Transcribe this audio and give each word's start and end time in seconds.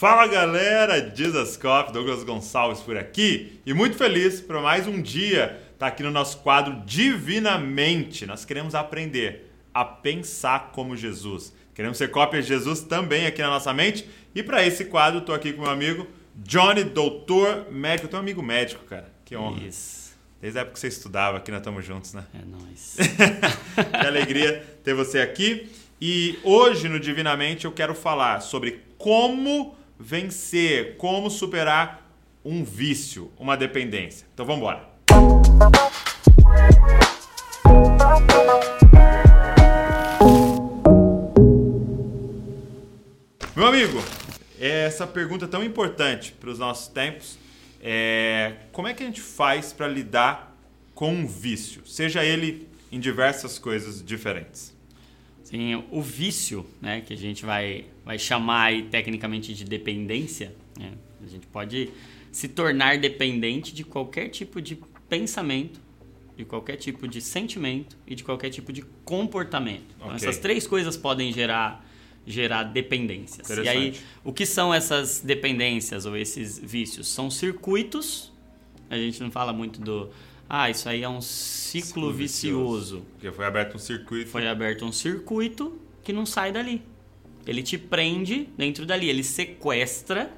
Fala 0.00 0.26
galera, 0.26 1.12
Jesus 1.14 1.58
Coffee, 1.58 1.92
Douglas 1.92 2.24
Gonçalves 2.24 2.80
por 2.80 2.96
aqui 2.96 3.60
e 3.66 3.74
muito 3.74 3.98
feliz 3.98 4.40
por 4.40 4.58
mais 4.62 4.86
um 4.86 5.02
dia 5.02 5.60
estar 5.74 5.76
tá 5.76 5.86
aqui 5.88 6.02
no 6.02 6.10
nosso 6.10 6.38
quadro 6.38 6.82
Divinamente. 6.86 8.24
Nós 8.24 8.46
queremos 8.46 8.74
aprender 8.74 9.52
a 9.74 9.84
pensar 9.84 10.70
como 10.72 10.96
Jesus. 10.96 11.52
Queremos 11.74 11.98
ser 11.98 12.10
cópias 12.10 12.46
de 12.46 12.48
Jesus 12.48 12.80
também 12.80 13.26
aqui 13.26 13.42
na 13.42 13.50
nossa 13.50 13.74
mente 13.74 14.08
e 14.34 14.42
para 14.42 14.66
esse 14.66 14.86
quadro 14.86 15.18
estou 15.20 15.34
aqui 15.34 15.52
com 15.52 15.60
meu 15.60 15.70
amigo 15.70 16.06
Johnny, 16.34 16.82
doutor 16.82 17.70
médico. 17.70 18.06
Eu 18.06 18.10
tenho 18.10 18.22
um 18.22 18.24
amigo 18.24 18.42
médico, 18.42 18.82
cara. 18.86 19.12
Que 19.26 19.36
honra. 19.36 19.66
Isso. 19.66 20.16
Desde 20.40 20.60
a 20.60 20.62
época 20.62 20.76
que 20.76 20.80
você 20.80 20.88
estudava 20.88 21.36
aqui, 21.36 21.50
nós 21.50 21.60
estamos 21.60 21.84
juntos, 21.84 22.14
né? 22.14 22.24
É 22.32 22.46
nóis. 22.46 22.96
que 24.00 24.06
alegria 24.06 24.64
ter 24.82 24.94
você 24.94 25.20
aqui. 25.20 25.70
E 26.00 26.38
hoje 26.42 26.88
no 26.88 26.98
Divinamente 26.98 27.66
eu 27.66 27.72
quero 27.72 27.94
falar 27.94 28.40
sobre 28.40 28.80
como 28.96 29.78
vencer, 30.00 30.96
como 30.96 31.30
superar 31.30 32.10
um 32.42 32.64
vício, 32.64 33.30
uma 33.38 33.54
dependência. 33.54 34.26
Então 34.32 34.46
vamos 34.46 34.62
embora. 34.62 34.88
Meu 43.54 43.66
amigo, 43.66 44.02
essa 44.58 45.06
pergunta 45.06 45.44
é 45.44 45.48
tão 45.48 45.62
importante 45.62 46.32
para 46.32 46.48
os 46.48 46.58
nossos 46.58 46.88
tempos 46.88 47.38
é 47.82 48.56
como 48.72 48.88
é 48.88 48.94
que 48.94 49.02
a 49.02 49.06
gente 49.06 49.20
faz 49.20 49.72
para 49.72 49.88
lidar 49.88 50.56
com 50.94 51.12
um 51.12 51.26
vício, 51.26 51.86
seja 51.86 52.22
ele 52.22 52.68
em 52.92 53.00
diversas 53.00 53.58
coisas 53.58 54.04
diferentes? 54.04 54.74
Sim, 55.50 55.82
o 55.90 56.00
vício, 56.00 56.64
né, 56.80 57.00
que 57.00 57.12
a 57.12 57.16
gente 57.16 57.44
vai, 57.44 57.84
vai 58.04 58.18
chamar 58.18 58.66
aí, 58.66 58.84
tecnicamente 58.84 59.52
de 59.52 59.64
dependência, 59.64 60.54
né, 60.78 60.92
a 61.24 61.26
gente 61.26 61.46
pode 61.48 61.90
se 62.30 62.46
tornar 62.46 62.98
dependente 62.98 63.74
de 63.74 63.82
qualquer 63.82 64.28
tipo 64.28 64.62
de 64.62 64.78
pensamento, 65.08 65.80
de 66.36 66.44
qualquer 66.44 66.76
tipo 66.76 67.08
de 67.08 67.20
sentimento 67.20 67.96
e 68.06 68.14
de 68.14 68.22
qualquer 68.22 68.50
tipo 68.50 68.72
de 68.72 68.82
comportamento. 69.04 69.84
Então, 69.96 70.06
Ok. 70.06 70.16
essas 70.16 70.38
três 70.38 70.66
coisas 70.66 70.96
podem 70.96 71.32
gerar 71.32 71.84
gerar 72.26 72.64
dependências. 72.64 73.48
E 73.48 73.68
aí, 73.68 73.94
o 74.22 74.32
que 74.32 74.44
são 74.46 74.72
essas 74.72 75.20
dependências 75.20 76.04
ou 76.04 76.16
esses 76.16 76.58
vícios? 76.58 77.08
São 77.08 77.30
circuitos. 77.30 78.30
A 78.88 78.96
gente 78.96 79.20
não 79.20 79.30
fala 79.30 79.52
muito 79.52 79.80
do 79.80 80.10
ah, 80.52 80.68
isso 80.68 80.88
aí 80.88 81.04
é 81.04 81.08
um 81.08 81.20
ciclo, 81.20 81.86
Ciclo 81.86 82.12
vicioso. 82.12 82.96
vicioso. 82.96 83.06
Porque 83.12 83.30
foi 83.30 83.46
aberto 83.46 83.76
um 83.76 83.78
circuito. 83.78 84.28
Foi 84.30 84.48
aberto 84.48 84.84
um 84.84 84.90
circuito 84.90 85.80
que 86.02 86.12
não 86.12 86.26
sai 86.26 86.50
dali. 86.50 86.82
Ele 87.46 87.62
te 87.62 87.78
prende 87.78 88.48
dentro 88.58 88.84
dali, 88.84 89.08
ele 89.08 89.22
sequestra 89.22 90.28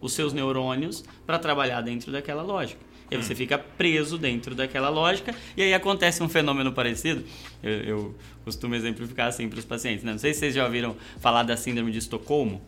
os 0.00 0.12
seus 0.12 0.32
neurônios 0.32 1.04
para 1.26 1.36
trabalhar 1.36 1.80
dentro 1.80 2.12
daquela 2.12 2.42
lógica. 2.42 2.80
E 3.10 3.16
aí 3.16 3.22
você 3.22 3.34
fica 3.34 3.58
preso 3.58 4.16
dentro 4.16 4.54
daquela 4.54 4.88
lógica 4.88 5.34
e 5.56 5.62
aí 5.62 5.74
acontece 5.74 6.22
um 6.22 6.28
fenômeno 6.28 6.72
parecido. 6.72 7.24
Eu, 7.62 7.72
eu 7.82 8.14
costumo 8.44 8.74
exemplificar 8.76 9.26
assim 9.28 9.48
para 9.48 9.58
os 9.58 9.64
pacientes. 9.64 10.04
Né? 10.04 10.12
Não 10.12 10.18
sei 10.18 10.32
se 10.32 10.40
vocês 10.40 10.54
já 10.54 10.64
ouviram 10.64 10.96
falar 11.20 11.42
da 11.42 11.56
síndrome 11.56 11.90
de 11.90 11.98
Estocolmo, 11.98 12.62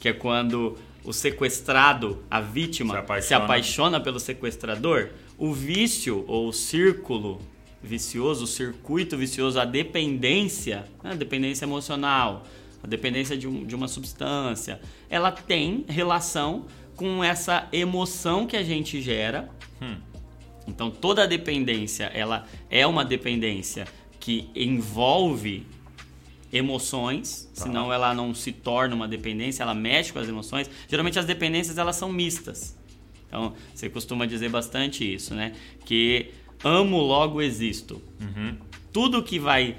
que 0.00 0.08
é 0.08 0.12
quando 0.12 0.76
o 1.02 1.12
sequestrado, 1.12 2.22
a 2.30 2.40
vítima, 2.40 2.94
Se 2.94 2.98
se 2.98 3.04
apaixona. 3.34 3.44
apaixona 3.44 4.00
pelo 4.00 4.20
sequestrador. 4.20 5.08
O 5.40 5.52
vício 5.54 6.24
ou 6.28 6.48
o 6.48 6.52
círculo 6.52 7.40
vicioso, 7.82 8.44
o 8.44 8.46
circuito 8.46 9.16
vicioso, 9.16 9.58
a 9.58 9.64
dependência, 9.64 10.84
né? 11.02 11.12
a 11.12 11.14
dependência 11.14 11.64
emocional, 11.64 12.44
a 12.82 12.86
dependência 12.86 13.36
de, 13.36 13.48
um- 13.48 13.64
de 13.64 13.74
uma 13.74 13.88
substância, 13.88 14.80
ela 15.08 15.32
tem 15.32 15.84
relação 15.88 16.66
com 16.94 17.24
essa 17.24 17.66
emoção 17.72 18.46
que 18.46 18.56
a 18.56 18.62
gente 18.62 19.00
gera. 19.00 19.48
Então 20.68 20.90
toda 20.90 21.22
a 21.22 21.26
dependência, 21.26 22.04
ela 22.14 22.46
é 22.68 22.86
uma 22.86 23.02
dependência 23.04 23.86
que 24.20 24.50
envolve 24.54 25.66
emoções, 26.52 27.48
Tá. 27.54 27.62
senão 27.62 27.92
ela 27.92 28.12
não 28.12 28.34
se 28.34 28.52
torna 28.52 28.94
uma 28.94 29.08
dependência, 29.08 29.62
ela 29.62 29.74
mexe 29.74 30.12
com 30.12 30.18
as 30.18 30.28
emoções. 30.28 30.68
Geralmente 30.88 31.18
as 31.18 31.24
dependências 31.24 31.78
elas 31.78 31.96
são 31.96 32.12
mistas. 32.12 32.76
Então, 33.30 33.54
você 33.72 33.88
costuma 33.88 34.26
dizer 34.26 34.48
bastante 34.48 35.14
isso, 35.14 35.36
né? 35.36 35.52
Que 35.84 36.32
amo 36.64 36.98
logo 36.98 37.40
existo. 37.40 38.02
Tudo 38.92 39.22
que 39.22 39.38
vai 39.38 39.76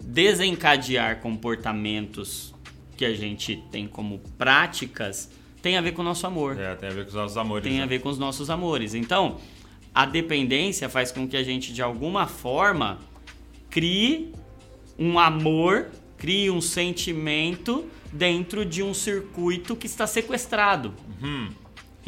desencadear 0.00 1.20
comportamentos 1.20 2.52
que 2.96 3.04
a 3.04 3.14
gente 3.14 3.62
tem 3.70 3.86
como 3.86 4.18
práticas 4.36 5.30
tem 5.62 5.76
a 5.76 5.80
ver 5.80 5.92
com 5.92 6.02
o 6.02 6.04
nosso 6.04 6.26
amor 6.26 6.58
É, 6.58 6.74
tem 6.74 6.88
a 6.88 6.92
ver 6.92 7.04
com 7.04 7.08
os 7.08 7.14
nossos 7.14 7.36
amores. 7.36 7.64
tem 7.64 7.78
né? 7.78 7.82
a 7.82 7.86
ver 7.86 8.00
com 8.00 8.08
os 8.08 8.18
nossos 8.18 8.50
amores. 8.50 8.94
Então, 8.94 9.38
a 9.94 10.04
dependência 10.04 10.88
faz 10.88 11.12
com 11.12 11.26
que 11.26 11.36
a 11.36 11.42
gente, 11.42 11.72
de 11.72 11.82
alguma 11.82 12.26
forma, 12.26 12.98
crie 13.70 14.32
um 14.98 15.18
amor, 15.18 15.86
crie 16.16 16.50
um 16.50 16.60
sentimento 16.60 17.84
dentro 18.12 18.64
de 18.64 18.82
um 18.82 18.92
circuito 18.92 19.76
que 19.76 19.86
está 19.86 20.06
sequestrado. 20.06 20.94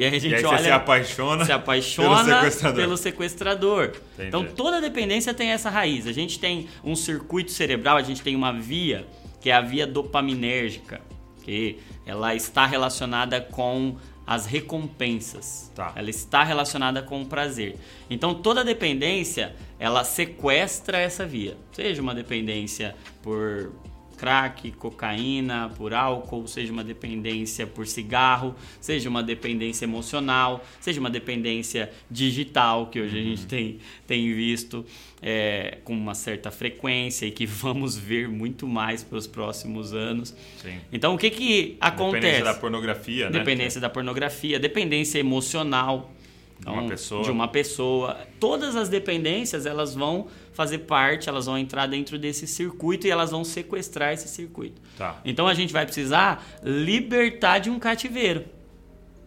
E 0.00 0.05
aí 0.06 0.16
a 0.16 0.19
gente 0.19 0.34
aí 0.34 0.44
olha. 0.47 0.56
você 0.56 0.65
se 0.65 0.71
apaixona, 0.71 1.44
se 1.44 1.53
apaixona 1.53 2.25
pelo 2.25 2.41
sequestrador. 2.41 2.81
pelo 2.81 2.97
sequestrador. 2.97 3.93
Então 4.19 4.44
toda 4.47 4.81
dependência 4.81 5.34
tem 5.34 5.50
essa 5.50 5.69
raiz. 5.69 6.06
A 6.06 6.12
gente 6.12 6.38
tem 6.38 6.69
um 6.83 6.97
circuito 6.97 7.53
cerebral, 7.53 7.99
a 7.99 8.03
gente 8.03 8.22
tem 8.22 8.34
uma 8.34 8.50
via, 8.50 9.06
que 9.43 9.50
é 9.50 9.53
a 9.53 9.61
via 9.61 9.87
dopaminérgica, 9.87 11.03
que 11.44 11.81
ela 12.06 12.34
está 12.34 12.65
relacionada 12.65 13.43
com 13.43 13.99
as 14.27 14.47
recompensas. 14.47 15.71
Tá. 15.75 15.93
Ela 15.94 16.09
está 16.09 16.44
relacionada 16.44 17.03
com 17.03 17.21
o 17.21 17.27
prazer. 17.27 17.77
Então 18.09 18.32
toda 18.32 18.65
dependência, 18.65 19.55
ela 19.78 20.03
sequestra 20.03 20.97
essa 20.97 21.27
via. 21.27 21.59
Seja 21.72 22.00
uma 22.00 22.15
dependência 22.15 22.97
por 23.22 23.71
crack, 24.20 24.70
cocaína, 24.72 25.72
por 25.78 25.94
álcool, 25.94 26.47
seja 26.47 26.70
uma 26.70 26.84
dependência 26.84 27.66
por 27.66 27.86
cigarro, 27.86 28.54
seja 28.78 29.08
uma 29.08 29.22
dependência 29.22 29.86
emocional, 29.86 30.62
seja 30.78 31.00
uma 31.00 31.08
dependência 31.08 31.91
digital, 32.10 32.88
que 32.88 33.00
hoje 33.00 33.16
a 33.16 33.20
Uhum. 33.22 33.28
gente 33.31 33.47
tem, 33.47 33.78
tem 34.06 34.34
visto 34.34 34.84
é, 35.22 35.78
com 35.84 35.94
uma 35.94 36.14
certa 36.14 36.50
frequência 36.50 37.25
e 37.25 37.31
que 37.31 37.47
vamos 37.64 37.97
ver 37.97 38.28
muito 38.28 38.69
mais 38.69 39.03
para 39.03 39.16
os 39.16 39.26
próximos 39.26 39.94
anos. 39.94 40.34
Sim. 40.60 40.78
Então, 40.92 41.14
o 41.14 41.19
que, 41.19 41.31
que 41.31 41.76
acontece? 41.81 42.20
Dependência 42.20 42.44
da 42.44 42.54
pornografia, 42.54 43.31
né? 43.31 43.38
Dependência 43.38 43.81
da 43.81 43.88
pornografia, 43.88 44.58
dependência 44.60 45.19
emocional 45.19 46.12
então, 46.60 46.75
De 46.75 46.78
uma 46.78 46.88
pessoa. 46.88 47.22
de 47.25 47.31
uma 47.31 47.48
pessoa. 47.48 48.16
Todas 48.38 48.76
as 48.76 48.88
dependências 48.88 49.65
elas 49.66 49.94
vão 49.94 50.28
fazer 50.53 50.78
parte, 50.81 51.28
elas 51.28 51.47
vão 51.47 51.56
entrar 51.56 51.87
dentro 51.87 52.19
desse 52.19 52.47
circuito 52.47 53.06
e 53.06 53.10
elas 53.10 53.31
vão 53.31 53.43
sequestrar 53.43 54.12
esse 54.12 54.28
circuito. 54.28 54.81
Tá. 54.97 55.19
Então 55.25 55.49
a 55.49 55.54
gente 55.54 55.72
vai 55.72 55.84
precisar 55.87 56.44
libertar 56.62 57.59
de 57.59 57.70
um 57.70 57.78
cativeiro. 57.78 58.44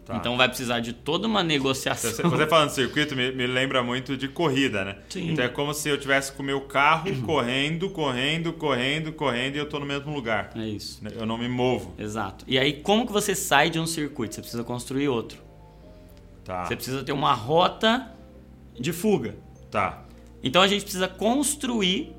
Tá. 0.04 0.16
Então 0.16 0.36
vai 0.36 0.46
precisar 0.48 0.80
de 0.80 0.92
toda 0.92 1.26
uma 1.26 1.42
negociação. 1.42 2.10
Você, 2.10 2.22
você 2.22 2.46
falando 2.46 2.68
de 2.68 2.74
circuito 2.74 3.16
me, 3.16 3.32
me 3.32 3.46
lembra 3.46 3.82
muito 3.82 4.16
de 4.18 4.28
corrida, 4.28 4.84
né? 4.84 4.96
Sim. 5.08 5.30
Então 5.30 5.42
é 5.44 5.48
como 5.48 5.72
se 5.72 5.88
eu 5.88 5.98
tivesse 5.98 6.30
com 6.32 6.42
o 6.42 6.46
meu 6.46 6.60
carro 6.60 7.10
correndo, 7.24 7.88
correndo, 7.88 8.52
correndo, 8.52 9.12
correndo 9.12 9.56
e 9.56 9.58
eu 9.58 9.66
tô 9.68 9.80
no 9.80 9.86
mesmo 9.86 10.14
lugar. 10.14 10.50
É 10.54 10.68
isso. 10.68 11.00
Eu 11.18 11.24
não 11.24 11.38
me 11.38 11.48
movo. 11.48 11.94
Exato. 11.98 12.44
E 12.46 12.58
aí 12.58 12.74
como 12.74 13.06
que 13.06 13.12
você 13.12 13.34
sai 13.34 13.70
de 13.70 13.80
um 13.80 13.86
circuito? 13.86 14.34
Você 14.34 14.40
precisa 14.42 14.62
construir 14.62 15.08
outro. 15.08 15.42
Tá. 16.44 16.64
Você 16.64 16.76
precisa 16.76 17.02
ter 17.02 17.12
uma 17.12 17.32
rota 17.32 18.12
de 18.78 18.92
fuga. 18.92 19.34
Tá. 19.70 20.04
Então 20.42 20.60
a 20.60 20.68
gente 20.68 20.82
precisa 20.82 21.08
construir 21.08 22.14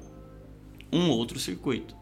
um 0.91 1.09
outro 1.09 1.39
circuito 1.39 1.95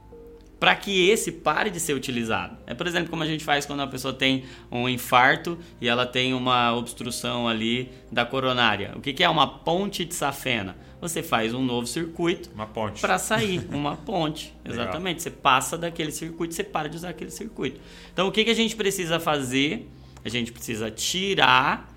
para 0.64 0.76
que 0.78 1.10
esse 1.10 1.30
pare 1.30 1.70
de 1.70 1.78
ser 1.78 1.94
utilizado. 1.94 2.56
É, 2.66 2.74
por 2.74 2.88
exemplo, 2.88 3.10
como 3.10 3.22
a 3.22 3.26
gente 3.26 3.44
faz 3.44 3.66
quando 3.66 3.82
a 3.82 3.88
pessoa 3.88 4.14
tem 4.14 4.46
um 4.72 4.88
infarto 4.88 5.60
e 5.82 5.90
ela 5.90 6.06
tem 6.06 6.34
uma 6.34 6.74
obstrução 6.74 7.50
ali 7.50 7.92
da 8.10 8.26
coronária. 8.26 8.94
O 8.96 9.02
que, 9.02 9.12
que 9.12 9.22
é 9.26 9.28
uma 9.28 9.46
ponte 9.46 10.06
de 10.06 10.16
safena? 10.16 10.78
Você 11.02 11.22
faz 11.22 11.54
um 11.54 11.62
novo 11.62 11.86
circuito 11.86 12.50
Uma 12.56 12.66
ponte. 12.66 13.02
para 13.02 13.18
sair, 13.18 13.68
uma 13.76 13.98
ponte. 13.98 14.54
Exatamente. 14.64 15.22
Você 15.22 15.30
passa 15.30 15.78
daquele 15.78 16.14
circuito, 16.14 16.54
você 16.54 16.64
para 16.64 16.88
de 16.88 16.96
usar 16.96 17.10
aquele 17.10 17.32
circuito. 17.32 17.82
Então, 18.14 18.30
o 18.30 18.32
que, 18.32 18.46
que 18.46 18.52
a 18.52 18.56
gente 18.56 18.74
precisa 18.78 19.20
fazer? 19.20 19.92
A 20.24 20.30
gente 20.30 20.54
precisa 20.54 20.90
tirar 20.90 21.93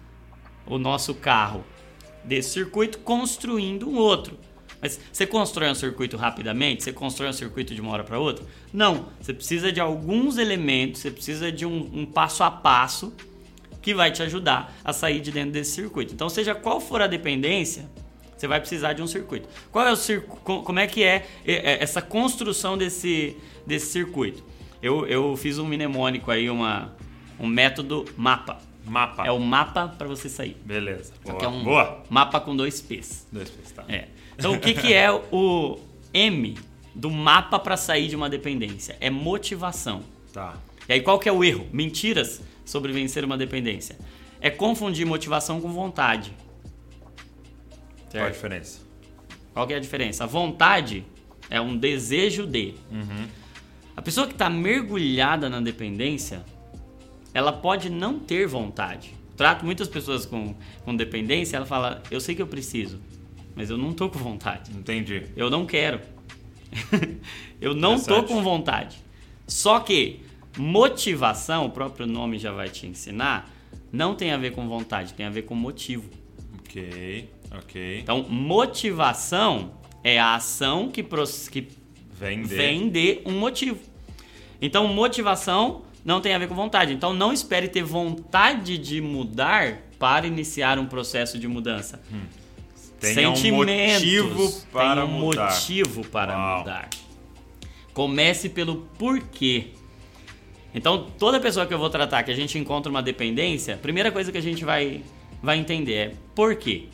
o 0.66 0.78
nosso 0.78 1.14
carro 1.14 1.64
desse 2.24 2.50
circuito, 2.50 2.98
construindo 2.98 3.88
um 3.88 3.96
outro. 3.96 4.38
Mas 4.80 5.00
você 5.12 5.26
constrói 5.26 5.70
um 5.70 5.74
circuito 5.74 6.16
rapidamente? 6.16 6.82
Você 6.82 6.92
constrói 6.92 7.30
um 7.30 7.32
circuito 7.32 7.74
de 7.74 7.80
uma 7.80 7.92
hora 7.92 8.04
para 8.04 8.18
outra? 8.18 8.44
Não. 8.72 9.06
Você 9.20 9.32
precisa 9.32 9.72
de 9.72 9.80
alguns 9.80 10.38
elementos, 10.38 11.00
você 11.00 11.10
precisa 11.10 11.50
de 11.50 11.64
um, 11.64 11.90
um 11.92 12.06
passo 12.06 12.42
a 12.42 12.50
passo 12.50 13.12
que 13.80 13.94
vai 13.94 14.10
te 14.10 14.22
ajudar 14.22 14.76
a 14.84 14.92
sair 14.92 15.20
de 15.20 15.30
dentro 15.30 15.52
desse 15.52 15.72
circuito. 15.72 16.12
Então, 16.12 16.28
seja 16.28 16.54
qual 16.54 16.80
for 16.80 17.00
a 17.00 17.06
dependência, 17.06 17.88
você 18.36 18.46
vai 18.46 18.60
precisar 18.60 18.92
de 18.92 19.02
um 19.02 19.06
circuito. 19.06 19.48
Qual 19.70 19.86
é 19.86 19.92
o 19.92 19.96
circuito? 19.96 20.42
Como 20.42 20.78
é 20.78 20.86
que 20.86 21.02
é 21.02 21.26
é, 21.44 21.54
é, 21.54 21.82
essa 21.82 22.02
construção 22.02 22.76
desse, 22.76 23.36
desse 23.66 23.86
circuito? 23.86 24.44
Eu, 24.82 25.06
eu 25.06 25.36
fiz 25.36 25.58
um 25.58 25.64
mnemônico 25.64 26.30
aí, 26.30 26.50
uma, 26.50 26.94
um 27.40 27.46
método 27.46 28.04
mapa. 28.16 28.60
Mapa. 28.86 29.26
É 29.26 29.30
o 29.32 29.38
mapa 29.40 29.88
para 29.88 30.06
você 30.06 30.28
sair. 30.28 30.56
Beleza. 30.64 31.12
Boa. 31.24 31.38
que 31.38 31.44
é 31.44 31.48
um 31.48 31.64
Boa. 31.64 32.02
mapa 32.08 32.40
com 32.40 32.56
dois 32.56 32.80
P's. 32.80 33.26
Dois 33.32 33.50
P's, 33.50 33.72
tá. 33.72 33.84
É. 33.88 34.06
Então, 34.38 34.54
o 34.54 34.60
que, 34.60 34.74
que 34.74 34.92
é 34.94 35.10
o 35.10 35.78
M 36.14 36.56
do 36.94 37.10
mapa 37.10 37.58
para 37.58 37.76
sair 37.76 38.08
de 38.08 38.14
uma 38.16 38.30
dependência? 38.30 38.96
É 39.00 39.10
motivação. 39.10 40.02
Tá. 40.32 40.54
E 40.88 40.92
aí, 40.92 41.00
qual 41.00 41.18
que 41.18 41.28
é 41.28 41.32
o 41.32 41.42
erro? 41.42 41.66
Mentiras 41.72 42.40
sobre 42.64 42.92
vencer 42.92 43.24
uma 43.24 43.36
dependência. 43.36 43.98
É 44.40 44.50
confundir 44.50 45.04
motivação 45.06 45.60
com 45.60 45.72
vontade. 45.72 46.32
Qual 48.10 48.22
a 48.22 48.26
Certo? 48.26 48.34
diferença? 48.34 48.80
Qual 49.52 49.66
que 49.66 49.72
é 49.72 49.76
a 49.76 49.80
diferença? 49.80 50.24
A 50.24 50.26
vontade 50.26 51.04
é 51.50 51.60
um 51.60 51.76
desejo 51.76 52.46
de. 52.46 52.74
A 53.96 54.02
pessoa 54.02 54.26
que 54.26 54.34
está 54.34 54.48
mergulhada 54.50 55.48
na 55.48 55.60
dependência, 55.60 56.44
ela 57.36 57.52
pode 57.52 57.90
não 57.90 58.18
ter 58.18 58.46
vontade. 58.46 59.14
Trato 59.36 59.62
muitas 59.62 59.86
pessoas 59.88 60.24
com, 60.24 60.54
com 60.86 60.96
dependência, 60.96 61.58
ela 61.58 61.66
fala, 61.66 62.02
eu 62.10 62.18
sei 62.18 62.34
que 62.34 62.40
eu 62.40 62.46
preciso, 62.46 62.98
mas 63.54 63.68
eu 63.68 63.76
não 63.76 63.92
tô 63.92 64.08
com 64.08 64.18
vontade. 64.18 64.70
Entendi. 64.70 65.24
Eu 65.36 65.50
não 65.50 65.66
quero. 65.66 66.00
eu 67.60 67.74
não 67.74 68.00
tô 68.00 68.22
com 68.22 68.42
vontade. 68.42 68.96
Só 69.46 69.80
que 69.80 70.20
motivação, 70.56 71.66
o 71.66 71.70
próprio 71.70 72.06
nome 72.06 72.38
já 72.38 72.52
vai 72.52 72.70
te 72.70 72.86
ensinar, 72.86 73.54
não 73.92 74.14
tem 74.14 74.32
a 74.32 74.38
ver 74.38 74.52
com 74.52 74.66
vontade, 74.66 75.12
tem 75.12 75.26
a 75.26 75.30
ver 75.30 75.42
com 75.42 75.54
motivo. 75.54 76.08
Ok, 76.60 77.28
ok. 77.58 77.98
Então, 78.00 78.22
motivação 78.30 79.72
é 80.02 80.18
a 80.18 80.36
ação 80.36 80.88
que, 80.90 81.02
pros- 81.02 81.50
que 81.50 81.68
vem 82.46 82.88
de 82.88 83.20
um 83.26 83.32
motivo. 83.38 83.78
Então, 84.58 84.88
motivação 84.88 85.82
não 86.06 86.20
tem 86.20 86.32
a 86.32 86.38
ver 86.38 86.46
com 86.46 86.54
vontade. 86.54 86.92
Então, 86.92 87.12
não 87.12 87.32
espere 87.32 87.66
ter 87.66 87.82
vontade 87.82 88.78
de 88.78 89.00
mudar 89.00 89.82
para 89.98 90.24
iniciar 90.24 90.78
um 90.78 90.86
processo 90.86 91.36
de 91.36 91.48
mudança. 91.48 92.00
Tenha 93.00 93.28
um 93.28 93.34
Sentimentos, 93.34 93.94
motivo 93.94 94.52
para 94.72 95.02
tem 95.02 95.04
um 95.04 95.18
mudar. 95.18 95.50
motivo 95.50 96.06
para 96.06 96.38
Uau. 96.38 96.58
mudar. 96.60 96.88
Comece 97.92 98.48
pelo 98.48 98.86
porquê. 98.96 99.72
Então, 100.72 101.06
toda 101.18 101.40
pessoa 101.40 101.66
que 101.66 101.74
eu 101.74 101.78
vou 101.78 101.90
tratar 101.90 102.22
que 102.22 102.30
a 102.30 102.36
gente 102.36 102.56
encontra 102.56 102.88
uma 102.88 103.02
dependência, 103.02 103.74
a 103.74 103.78
primeira 103.78 104.12
coisa 104.12 104.30
que 104.30 104.38
a 104.38 104.42
gente 104.42 104.64
vai, 104.64 105.02
vai 105.42 105.58
entender 105.58 105.94
é 105.94 106.12
por 106.36 106.54
quê. 106.54 106.84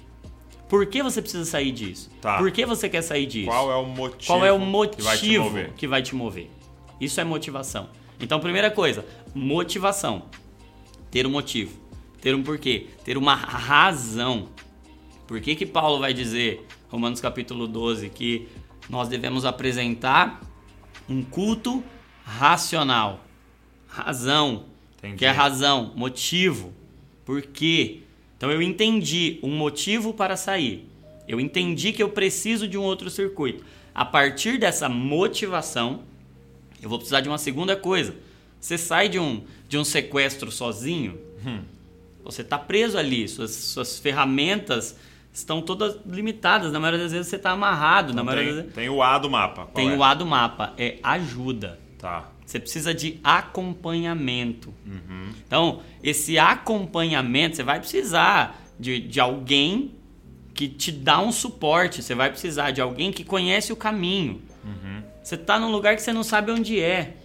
Por 0.70 0.86
que 0.86 1.02
você 1.02 1.20
precisa 1.20 1.44
sair 1.44 1.70
disso? 1.70 2.10
Tá. 2.18 2.38
Por 2.38 2.50
que 2.50 2.64
você 2.64 2.88
quer 2.88 3.02
sair 3.02 3.26
disso? 3.26 3.48
Qual 3.50 3.70
é 3.70 3.76
o 3.76 3.84
motivo? 3.84 4.26
Qual 4.26 4.42
é 4.46 4.50
o 4.50 4.58
que 4.58 4.64
motivo 4.64 5.02
vai 5.02 5.18
te 5.18 5.38
mover? 5.38 5.72
que 5.76 5.86
vai 5.86 6.02
te 6.02 6.14
mover? 6.14 6.50
Isso 6.98 7.20
é 7.20 7.24
motivação. 7.24 7.88
Então, 8.22 8.38
primeira 8.38 8.70
coisa, 8.70 9.04
motivação. 9.34 10.22
Ter 11.10 11.26
um 11.26 11.30
motivo. 11.30 11.76
Ter 12.20 12.34
um 12.36 12.42
porquê. 12.42 12.86
Ter 13.04 13.18
uma 13.18 13.34
razão. 13.34 14.48
Por 15.26 15.40
que, 15.40 15.56
que 15.56 15.66
Paulo 15.66 15.98
vai 15.98 16.14
dizer, 16.14 16.64
Romanos 16.88 17.20
capítulo 17.20 17.66
12, 17.66 18.08
que 18.10 18.48
nós 18.88 19.08
devemos 19.08 19.44
apresentar 19.44 20.40
um 21.08 21.22
culto 21.22 21.82
racional? 22.24 23.24
Razão. 23.88 24.66
Entendi. 24.98 25.16
Que 25.16 25.26
é 25.26 25.30
razão, 25.30 25.92
motivo. 25.96 26.72
Por 27.24 27.42
quê? 27.42 28.02
Então 28.36 28.52
eu 28.52 28.62
entendi 28.62 29.40
um 29.42 29.50
motivo 29.50 30.14
para 30.14 30.36
sair. 30.36 30.88
Eu 31.26 31.40
entendi 31.40 31.92
que 31.92 32.02
eu 32.02 32.08
preciso 32.08 32.68
de 32.68 32.78
um 32.78 32.82
outro 32.82 33.10
circuito. 33.10 33.64
A 33.92 34.04
partir 34.04 34.58
dessa 34.58 34.88
motivação, 34.88 36.02
eu 36.82 36.88
vou 36.88 36.98
precisar 36.98 37.20
de 37.20 37.28
uma 37.28 37.38
segunda 37.38 37.76
coisa. 37.76 38.14
Você 38.60 38.76
sai 38.76 39.08
de 39.08 39.18
um, 39.18 39.44
de 39.68 39.78
um 39.78 39.84
sequestro 39.84 40.50
sozinho, 40.50 41.18
você 42.22 42.42
está 42.42 42.58
preso 42.58 42.98
ali, 42.98 43.26
suas, 43.28 43.50
suas 43.50 43.98
ferramentas 43.98 44.96
estão 45.32 45.62
todas 45.62 45.96
limitadas. 46.06 46.72
Na 46.72 46.78
maioria 46.78 47.02
das 47.04 47.12
vezes 47.12 47.28
você 47.28 47.36
está 47.36 47.50
amarrado. 47.50 48.12
Na 48.12 48.22
maioria 48.22 48.46
das 48.46 48.54
Tem, 48.54 48.62
vezes... 48.64 48.74
tem 48.74 48.88
o 48.88 49.02
A 49.02 49.18
do 49.18 49.30
mapa. 49.30 49.66
Qual 49.66 49.74
Tem 49.74 49.90
é? 49.90 49.96
o 49.96 50.02
A 50.02 50.14
do 50.14 50.26
mapa, 50.26 50.74
é 50.76 50.98
ajuda. 51.02 51.78
Tá. 51.98 52.28
Você 52.44 52.60
precisa 52.60 52.92
de 52.92 53.18
acompanhamento. 53.24 54.74
Uhum. 54.86 55.30
Então, 55.46 55.80
esse 56.02 56.38
acompanhamento, 56.38 57.56
você 57.56 57.62
vai 57.62 57.78
precisar 57.78 58.62
de, 58.78 59.00
de 59.00 59.20
alguém 59.20 59.92
que 60.52 60.68
te 60.68 60.92
dá 60.92 61.20
um 61.20 61.32
suporte. 61.32 62.02
Você 62.02 62.14
vai 62.14 62.28
precisar 62.28 62.70
de 62.70 62.80
alguém 62.80 63.10
que 63.10 63.24
conhece 63.24 63.72
o 63.72 63.76
caminho. 63.76 64.42
Uhum. 64.62 65.01
Você 65.22 65.34
está 65.36 65.58
num 65.58 65.70
lugar 65.70 65.94
que 65.96 66.02
você 66.02 66.12
não 66.12 66.22
sabe 66.22 66.50
onde 66.52 66.80
é. 66.80 67.16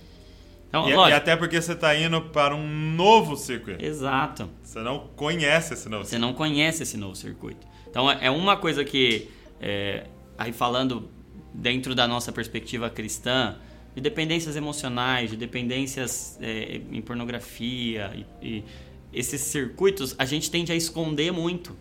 Então, 0.69 0.88
E, 0.88 0.91
e 0.91 0.95
lógico. 0.95 1.17
até 1.17 1.35
porque 1.35 1.61
você 1.61 1.73
está 1.73 1.95
indo 1.95 2.21
para 2.21 2.55
um 2.55 2.67
novo 2.67 3.35
circuito. 3.35 3.83
Exato. 3.83 4.49
Você 4.63 4.79
não 4.79 5.07
conhece 5.15 5.73
esse 5.73 5.88
novo 5.89 6.05
Você 6.05 6.17
não 6.17 6.33
conhece 6.33 6.83
esse 6.83 6.97
novo 6.97 7.15
circuito. 7.15 7.65
Então 7.89 8.09
é 8.11 8.17
é 8.27 8.31
uma 8.31 8.57
coisa 8.57 8.83
que, 8.83 9.29
é, 9.61 10.05
aí 10.38 10.51
falando 10.51 11.09
dentro 11.53 11.95
da 11.95 12.07
nossa 12.07 12.31
perspectiva 12.31 12.89
cristã, 12.89 13.55
de 13.95 14.01
dependências 14.01 14.55
emocionais, 14.55 15.31
de 15.31 15.38
dependências 15.38 16.38
é, 16.41 16.81
em 16.91 17.01
pornografia 17.01 18.11
e, 18.41 18.47
e 18.59 18.63
esses 19.11 19.41
circuitos, 19.41 20.13
a 20.19 20.25
gente 20.25 20.51
tende 20.51 20.71
a 20.71 20.75
esconder 20.75 21.31
muito. 21.31 21.75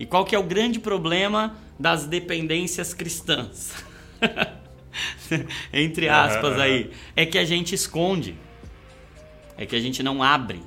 E 0.00 0.04
qual 0.04 0.24
que 0.24 0.34
é 0.34 0.38
o 0.38 0.42
grande 0.42 0.80
problema 0.80 1.56
das 1.78 2.06
dependências 2.06 2.92
cristãs? 2.92 3.72
Entre 5.72 6.08
aspas 6.08 6.58
aí, 6.58 6.90
é 7.14 7.24
que 7.26 7.38
a 7.38 7.44
gente 7.44 7.74
esconde. 7.74 8.34
É 9.56 9.66
que 9.66 9.74
a 9.74 9.80
gente 9.80 10.02
não 10.02 10.22
abre 10.22 10.60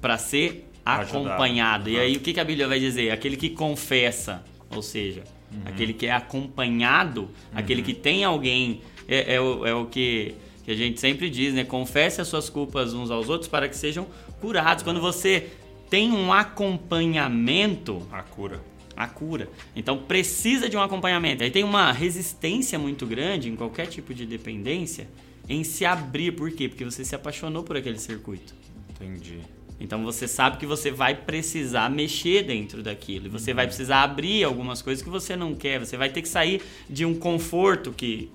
para 0.00 0.16
ser 0.18 0.70
acompanhado. 0.84 1.88
E 1.90 1.94
Uhum. 1.96 2.00
aí 2.00 2.16
o 2.16 2.20
que, 2.20 2.32
que 2.32 2.40
a 2.40 2.44
Bíblia 2.44 2.66
vai 2.68 2.80
dizer? 2.80 3.10
Aquele 3.10 3.36
que 3.36 3.50
confessa, 3.50 4.42
ou 4.70 4.82
seja, 4.82 5.24
aquele 5.64 5.92
que 5.92 6.06
é 6.06 6.12
acompanhado, 6.12 7.30
aquele 7.54 7.82
que 7.82 7.92
tem 7.94 8.24
alguém, 8.24 8.80
é, 9.06 9.34
é 9.34 9.40
o, 9.40 9.66
é 9.66 9.74
o 9.74 9.86
que, 9.86 10.34
que 10.64 10.70
a 10.70 10.74
gente 10.74 11.00
sempre 11.00 11.28
diz, 11.30 11.52
né? 11.54 11.64
Confesse 11.64 12.20
as 12.20 12.28
suas 12.28 12.48
culpas 12.48 12.92
uns 12.94 13.10
aos 13.10 13.28
outros 13.28 13.48
para 13.48 13.68
que 13.68 13.76
sejam 13.76 14.06
curados. 14.40 14.82
Quando 14.82 15.00
você 15.00 15.48
tem 15.90 16.10
um 16.10 16.32
acompanhamento, 16.32 18.06
A 18.10 18.22
cura. 18.22 18.60
A 18.96 19.06
cura. 19.06 19.48
Então 19.74 19.98
precisa 19.98 20.68
de 20.68 20.76
um 20.76 20.80
acompanhamento. 20.80 21.42
Aí 21.42 21.50
tem 21.50 21.64
uma 21.64 21.92
resistência 21.92 22.78
muito 22.78 23.06
grande 23.06 23.48
em 23.48 23.56
qualquer 23.56 23.86
tipo 23.86 24.14
de 24.14 24.26
dependência 24.26 25.08
em 25.48 25.64
se 25.64 25.84
abrir. 25.84 26.32
Por 26.32 26.50
quê? 26.50 26.68
Porque 26.68 26.84
você 26.84 27.04
se 27.04 27.14
apaixonou 27.14 27.62
por 27.62 27.76
aquele 27.76 27.98
circuito. 27.98 28.54
Entendi. 28.90 29.40
Então 29.80 30.04
você 30.04 30.28
sabe 30.28 30.56
que 30.56 30.66
você 30.66 30.90
vai 30.90 31.14
precisar 31.14 31.90
mexer 31.90 32.44
dentro 32.44 32.82
daquilo. 32.82 33.26
E 33.26 33.28
você 33.28 33.52
vai 33.52 33.66
precisar 33.66 34.02
abrir 34.02 34.44
algumas 34.44 34.80
coisas 34.80 35.02
que 35.02 35.10
você 35.10 35.36
não 35.36 35.54
quer. 35.54 35.80
Você 35.80 35.96
vai 35.96 36.08
ter 36.08 36.22
que 36.22 36.28
sair 36.28 36.62
de 36.88 37.04
um 37.04 37.14
conforto 37.14 37.92
que 37.92 38.30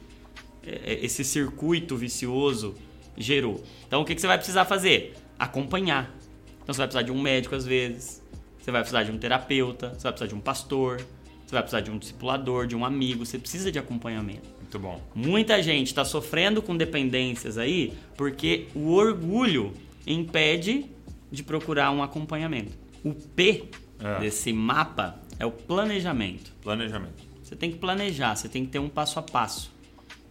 é, 0.66 0.94
é, 0.94 1.06
esse 1.06 1.24
circuito 1.24 1.96
vicioso 1.96 2.76
gerou. 3.18 3.64
Então 3.88 4.02
o 4.02 4.06
que 4.06 4.18
você 4.18 4.28
vai 4.28 4.38
precisar 4.38 4.66
fazer? 4.66 5.16
Acompanhar. 5.38 6.14
Então 6.62 6.74
você 6.74 6.80
vai 6.80 6.88
precisar 6.88 7.04
de 7.04 7.12
um 7.12 7.22
médico 7.22 7.56
às 7.56 7.66
vezes. 7.66 8.22
Você 8.60 8.72
vai 8.72 8.82
precisar 8.82 9.04
de 9.04 9.12
um 9.12 9.18
terapeuta. 9.18 9.90
Você 9.90 10.04
vai 10.04 10.12
precisar 10.12 10.28
de 10.28 10.36
um 10.36 10.42
pastor. 10.42 10.98
Você 10.98 11.52
vai 11.52 11.62
precisar 11.62 11.82
de 11.82 11.90
um 11.92 11.98
discipulador, 11.98 12.68
de 12.68 12.76
um 12.76 12.86
amigo. 12.86 13.26
Você 13.26 13.40
precisa 13.40 13.72
de 13.72 13.80
acompanhamento. 13.80 14.48
Muito 14.60 14.80
bom. 14.80 15.02
Muita 15.16 15.62
gente 15.64 15.88
está 15.88 16.06
sofrendo 16.06 16.62
com 16.62 16.78
dependências 16.78 17.58
aí 17.58 17.94
porque 18.16 18.68
o 18.76 18.92
orgulho 18.92 19.74
impede 20.06 20.86
de 21.32 21.44
procurar 21.44 21.92
um 21.92 22.04
acompanhamento. 22.04 22.72
O 23.04 23.14
P 23.14 23.66
É. 24.00 24.20
desse 24.20 24.54
mapa 24.54 25.20
é 25.40 25.46
o 25.46 25.52
planejamento. 25.52 26.54
Planejamento. 26.62 27.28
Você 27.44 27.56
tem 27.56 27.72
que 27.72 27.78
planejar, 27.78 28.36
você 28.36 28.48
tem 28.48 28.64
que 28.66 28.72
ter 28.72 28.80
um 28.80 28.90
passo 28.90 29.18
a 29.18 29.22
passo. 29.22 29.72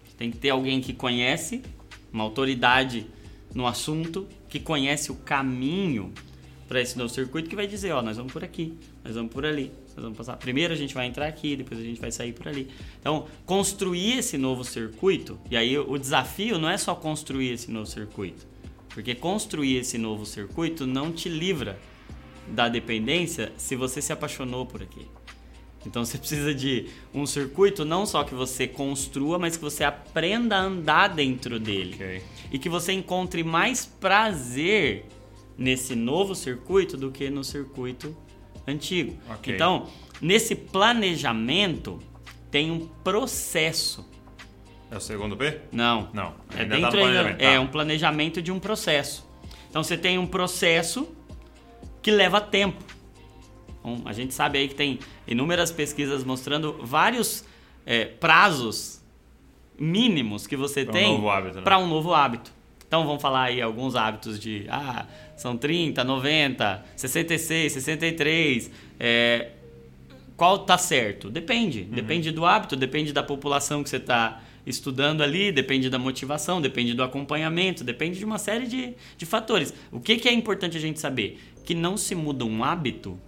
Você 0.06 0.16
tem 0.16 0.30
que 0.30 0.38
ter 0.38 0.50
alguém 0.50 0.80
que 0.80 0.92
conhece, 0.92 1.62
uma 2.12 2.22
autoridade 2.24 3.06
no 3.54 3.66
assunto, 3.66 4.26
que 4.48 4.60
conhece 4.60 5.10
o 5.10 5.16
caminho 5.16 6.12
para 6.68 6.82
esse 6.82 6.98
novo 6.98 7.08
circuito, 7.08 7.48
que 7.48 7.56
vai 7.56 7.66
dizer, 7.66 7.92
ó, 7.92 8.02
nós 8.02 8.18
vamos 8.18 8.30
por 8.30 8.44
aqui, 8.44 8.74
nós 9.02 9.14
vamos 9.14 9.32
por 9.32 9.46
ali, 9.46 9.72
nós 9.96 10.04
vamos 10.04 10.18
passar. 10.18 10.36
Primeiro 10.36 10.74
a 10.74 10.76
gente 10.76 10.94
vai 10.94 11.06
entrar 11.06 11.26
aqui, 11.26 11.56
depois 11.56 11.80
a 11.80 11.82
gente 11.82 11.98
vai 11.98 12.12
sair 12.12 12.34
por 12.34 12.46
ali. 12.46 12.68
Então, 13.00 13.26
construir 13.46 14.18
esse 14.18 14.36
novo 14.36 14.62
circuito, 14.62 15.40
e 15.50 15.56
aí 15.56 15.78
o 15.78 15.96
desafio 15.96 16.58
não 16.58 16.68
é 16.68 16.76
só 16.76 16.94
construir 16.94 17.52
esse 17.52 17.70
novo 17.70 17.86
circuito, 17.86 18.46
porque 18.90 19.14
construir 19.14 19.78
esse 19.78 19.96
novo 19.96 20.26
circuito 20.26 20.86
não 20.86 21.10
te 21.10 21.28
livra 21.30 21.78
da 22.46 22.68
dependência 22.68 23.50
se 23.56 23.74
você 23.74 24.02
se 24.02 24.12
apaixonou 24.12 24.66
por 24.66 24.82
aqui. 24.82 25.06
Então 25.86 26.04
você 26.04 26.18
precisa 26.18 26.54
de 26.54 26.86
um 27.14 27.24
circuito 27.24 27.82
não 27.84 28.04
só 28.04 28.24
que 28.24 28.34
você 28.34 28.68
construa, 28.68 29.38
mas 29.38 29.56
que 29.56 29.62
você 29.62 29.84
aprenda 29.84 30.56
a 30.56 30.60
andar 30.60 31.08
dentro 31.08 31.58
dele. 31.58 31.94
Ok. 31.94 32.22
E 32.52 32.58
que 32.58 32.68
você 32.68 32.92
encontre 32.92 33.42
mais 33.42 33.86
prazer 33.86 35.06
nesse 35.58 35.94
novo 35.96 36.34
circuito 36.34 36.96
do 36.96 37.10
que 37.10 37.28
no 37.28 37.42
circuito 37.44 38.16
antigo. 38.66 39.18
Ok. 39.28 39.52
Então, 39.54 39.88
nesse 40.20 40.54
planejamento 40.54 41.98
tem 42.50 42.70
um 42.70 42.86
processo. 43.02 44.08
É 44.90 44.96
o 44.96 45.00
segundo 45.00 45.36
P? 45.36 45.60
Não. 45.72 46.08
Não. 46.14 46.34
É 46.56 46.62
Ainda 46.62 46.76
dentro 46.76 46.90
tá 46.92 46.96
no 46.96 47.04
ainda- 47.04 47.12
planejamento. 47.22 47.40
é 47.42 47.54
Tá. 47.56 47.60
um 47.60 47.66
planejamento 47.66 48.40
de 48.40 48.52
um 48.52 48.58
processo. 48.60 49.28
Então 49.68 49.82
você 49.84 49.98
tem 49.98 50.16
um 50.18 50.26
processo 50.26 51.06
que 52.00 52.10
leva 52.10 52.40
tempo. 52.40 52.82
Então, 53.80 54.00
a 54.06 54.12
gente 54.12 54.32
sabe 54.32 54.58
aí 54.58 54.68
que 54.68 54.74
tem 54.74 54.98
inúmeras 55.26 55.70
pesquisas 55.70 56.24
mostrando 56.24 56.78
vários 56.84 57.44
é, 57.84 58.04
prazos 58.04 59.02
mínimos 59.78 60.46
que 60.46 60.56
você 60.56 60.84
Pra 60.84 60.92
um 60.92 60.96
tem 60.96 61.28
hábito, 61.30 61.56
né? 61.56 61.62
para 61.62 61.78
um 61.78 61.86
novo 61.86 62.12
hábito. 62.14 62.52
Então 62.88 63.06
vamos 63.06 63.20
falar 63.20 63.44
aí 63.44 63.60
alguns 63.60 63.94
hábitos 63.94 64.40
de 64.40 64.64
ah, 64.70 65.06
são 65.36 65.56
30, 65.56 66.02
90, 66.02 66.84
66, 66.96 67.72
63. 67.74 68.70
É, 68.98 69.50
qual 70.36 70.60
tá 70.60 70.78
certo? 70.78 71.30
Depende. 71.30 71.82
Uhum. 71.82 71.94
Depende 71.94 72.32
do 72.32 72.46
hábito, 72.46 72.74
depende 72.74 73.12
da 73.12 73.22
população 73.22 73.84
que 73.84 73.90
você 73.90 73.98
está 73.98 74.42
estudando 74.64 75.22
ali, 75.22 75.52
depende 75.52 75.90
da 75.90 75.98
motivação, 75.98 76.60
depende 76.60 76.94
do 76.94 77.02
acompanhamento, 77.02 77.84
depende 77.84 78.18
de 78.18 78.24
uma 78.24 78.38
série 78.38 78.66
de, 78.66 78.94
de 79.16 79.26
fatores. 79.26 79.72
O 79.92 80.00
que, 80.00 80.16
que 80.16 80.28
é 80.28 80.32
importante 80.32 80.76
a 80.76 80.80
gente 80.80 80.98
saber? 80.98 81.38
Que 81.64 81.74
não 81.74 81.96
se 81.96 82.14
muda 82.14 82.44
um 82.44 82.64
hábito 82.64 83.18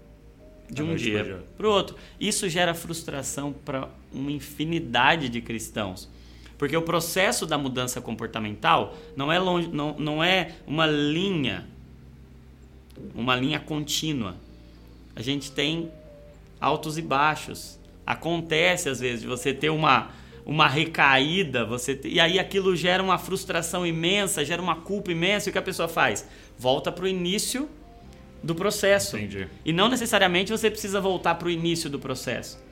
de 0.71 0.83
um 0.83 0.95
dia. 0.95 1.43
para 1.57 1.67
o 1.67 1.71
outro. 1.71 1.97
Isso 2.19 2.49
gera 2.49 2.75
frustração 2.75 3.53
para 3.53 3.89
uma 4.13 4.31
infinidade 4.31 5.29
de 5.29 5.41
cristãos. 5.41 6.09
Porque 6.61 6.77
o 6.77 6.83
processo 6.83 7.47
da 7.47 7.57
mudança 7.57 8.03
comportamental 8.03 8.95
não 9.17 9.33
é, 9.33 9.39
longe, 9.39 9.69
não, 9.69 9.97
não 9.99 10.23
é 10.23 10.57
uma 10.67 10.87
linha, 10.87 11.67
uma 13.15 13.35
linha 13.35 13.59
contínua. 13.59 14.37
A 15.17 15.23
gente 15.23 15.51
tem 15.53 15.91
altos 16.61 16.99
e 16.99 17.03
baixos. 17.03 17.81
Acontece 18.05 18.91
às 18.91 19.01
vezes 19.01 19.23
de 19.23 19.27
você 19.27 19.55
ter 19.55 19.71
uma, 19.71 20.11
uma 20.45 20.69
recaída, 20.69 21.65
você 21.65 21.99
e 22.05 22.21
aí 22.21 22.39
aquilo 22.39 22.77
gera 22.77 23.03
uma 23.03 23.17
frustração 23.17 23.87
imensa, 23.87 24.45
gera 24.45 24.61
uma 24.61 24.77
culpa 24.77 25.11
imensa. 25.11 25.49
E 25.49 25.51
o 25.51 25.53
que 25.53 25.59
a 25.59 25.63
pessoa 25.63 25.89
faz? 25.89 26.29
Volta 26.59 26.93
para 26.93 27.07
o 27.07 27.09
início 27.09 27.71
do 28.43 28.55
processo. 28.55 29.17
Entendi. 29.17 29.49
E 29.65 29.73
não 29.73 29.89
necessariamente 29.89 30.53
você 30.53 30.71
precisa 30.71 31.01
voltar 31.01 31.37
para 31.37 31.49
o 31.49 31.51
início 31.51 31.89
do 31.89 31.99
processo. 31.99 32.63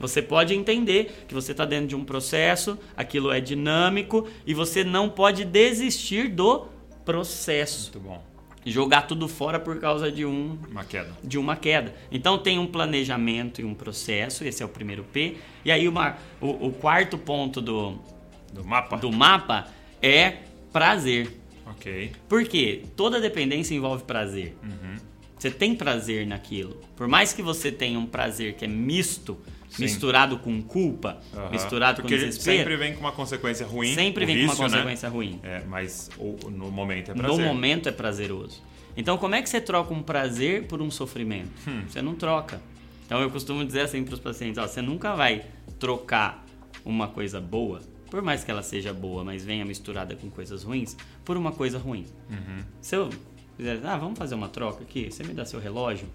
Você 0.00 0.22
pode 0.22 0.54
entender 0.54 1.24
que 1.26 1.34
você 1.34 1.52
está 1.52 1.64
dentro 1.64 1.88
de 1.88 1.96
um 1.96 2.04
processo, 2.04 2.78
aquilo 2.96 3.32
é 3.32 3.40
dinâmico 3.40 4.26
e 4.46 4.54
você 4.54 4.84
não 4.84 5.08
pode 5.08 5.44
desistir 5.44 6.28
do 6.28 6.66
processo. 7.04 7.90
Muito 7.92 8.00
bom. 8.08 8.24
Jogar 8.66 9.02
tudo 9.02 9.28
fora 9.28 9.58
por 9.58 9.80
causa 9.80 10.12
de 10.12 10.26
um 10.26 10.58
Uma 10.70 10.84
queda. 10.84 11.10
de 11.24 11.38
uma 11.38 11.56
queda. 11.56 11.94
Então 12.12 12.36
tem 12.38 12.58
um 12.58 12.66
planejamento 12.66 13.60
e 13.60 13.64
um 13.64 13.72
processo, 13.74 14.44
esse 14.44 14.62
é 14.62 14.66
o 14.66 14.68
primeiro 14.68 15.04
P. 15.04 15.36
E 15.64 15.72
aí 15.72 15.88
uma, 15.88 16.16
o, 16.40 16.66
o 16.66 16.72
quarto 16.72 17.16
ponto 17.16 17.60
do, 17.62 17.98
Do 18.52 18.64
mapa? 18.64 18.96
do 18.98 19.10
mapa 19.10 19.68
é 20.02 20.38
prazer. 20.72 21.32
Ok. 21.66 22.12
Por 22.28 22.44
quê? 22.44 22.82
Toda 22.96 23.20
dependência 23.20 23.74
envolve 23.74 24.04
prazer. 24.04 24.54
Uhum. 24.62 24.96
Você 25.38 25.50
tem 25.50 25.74
prazer 25.74 26.26
naquilo. 26.26 26.78
Por 26.96 27.06
mais 27.08 27.32
que 27.32 27.40
você 27.40 27.70
tenha 27.72 27.98
um 27.98 28.06
prazer 28.06 28.54
que 28.54 28.64
é 28.64 28.68
misto, 28.68 29.38
Sim. 29.70 29.82
misturado 29.82 30.38
com 30.38 30.62
culpa, 30.62 31.20
Aham. 31.34 31.50
misturado 31.50 32.00
Porque 32.02 32.14
com 32.16 32.24
desespero, 32.24 32.58
sempre 32.58 32.76
vem 32.76 32.94
com 32.94 33.00
uma 33.00 33.12
consequência 33.12 33.66
ruim. 33.66 33.94
sempre 33.94 34.24
vem 34.26 34.36
com 34.36 34.42
uma 34.44 34.50
vício, 34.52 34.64
né? 34.64 34.70
consequência 34.70 35.08
ruim. 35.08 35.40
É, 35.42 35.62
mas 35.66 36.10
no 36.50 36.70
momento 36.70 37.10
é 37.10 37.14
No 37.14 37.20
prazer. 37.22 37.44
momento 37.46 37.88
é 37.88 37.92
prazeroso. 37.92 38.62
Então, 38.96 39.16
como 39.18 39.34
é 39.34 39.42
que 39.42 39.48
você 39.48 39.60
troca 39.60 39.92
um 39.94 40.02
prazer 40.02 40.66
por 40.66 40.82
um 40.82 40.90
sofrimento? 40.90 41.50
Hum. 41.68 41.82
Você 41.88 42.02
não 42.02 42.14
troca. 42.14 42.60
Então, 43.06 43.20
eu 43.22 43.30
costumo 43.30 43.64
dizer 43.64 43.82
assim 43.82 44.02
para 44.02 44.14
os 44.14 44.20
pacientes: 44.20 44.58
ó, 44.58 44.66
você 44.66 44.82
nunca 44.82 45.14
vai 45.14 45.44
trocar 45.78 46.44
uma 46.84 47.06
coisa 47.08 47.40
boa, 47.40 47.80
por 48.10 48.22
mais 48.22 48.42
que 48.42 48.50
ela 48.50 48.62
seja 48.62 48.92
boa, 48.92 49.22
mas 49.22 49.44
venha 49.44 49.64
misturada 49.64 50.16
com 50.16 50.28
coisas 50.30 50.62
ruins, 50.64 50.96
por 51.24 51.36
uma 51.36 51.52
coisa 51.52 51.78
ruim. 51.78 52.06
Uhum. 52.30 52.64
Se 52.80 52.96
eu 52.96 53.10
fizer, 53.56 53.78
ah, 53.84 53.96
vamos 53.96 54.18
fazer 54.18 54.34
uma 54.34 54.48
troca 54.48 54.82
aqui, 54.82 55.10
você 55.10 55.22
me 55.22 55.32
dá 55.34 55.44
seu 55.44 55.60
relógio 55.60 56.08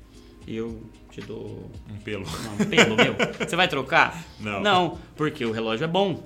eu 0.47 0.83
te 1.11 1.21
dou 1.21 1.71
Um 1.89 1.97
pelo. 1.97 2.25
não, 2.25 2.53
um 2.53 2.69
pelo 2.69 2.95
meu. 2.95 3.15
Você 3.39 3.55
vai 3.55 3.67
trocar? 3.67 4.23
Não. 4.39 4.61
Não, 4.61 4.99
porque 5.15 5.45
o 5.45 5.51
relógio 5.51 5.85
é 5.85 5.87
bom. 5.87 6.23